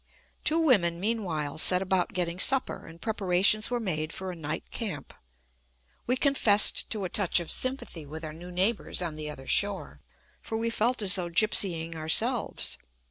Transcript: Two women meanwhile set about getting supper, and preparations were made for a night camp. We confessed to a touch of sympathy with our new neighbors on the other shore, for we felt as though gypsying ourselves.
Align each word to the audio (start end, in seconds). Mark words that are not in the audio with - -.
Two 0.43 0.59
women 0.59 0.99
meanwhile 0.99 1.59
set 1.59 1.79
about 1.83 2.11
getting 2.11 2.39
supper, 2.39 2.87
and 2.87 2.99
preparations 2.99 3.69
were 3.69 3.79
made 3.79 4.11
for 4.11 4.31
a 4.31 4.35
night 4.35 4.63
camp. 4.71 5.13
We 6.07 6.15
confessed 6.17 6.89
to 6.89 7.03
a 7.03 7.09
touch 7.09 7.39
of 7.39 7.51
sympathy 7.51 8.07
with 8.07 8.25
our 8.25 8.33
new 8.33 8.49
neighbors 8.49 9.03
on 9.03 9.15
the 9.15 9.29
other 9.29 9.45
shore, 9.45 10.01
for 10.41 10.57
we 10.57 10.71
felt 10.71 11.03
as 11.03 11.13
though 11.17 11.29
gypsying 11.29 11.93
ourselves. 11.93 12.79